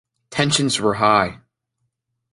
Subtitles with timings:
[0.31, 1.41] Tensions were high.